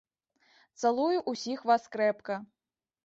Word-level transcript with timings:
Цалую 0.83 1.19
ўсіх 1.35 1.59
вас 1.73 1.83
крэпка. 1.97 2.41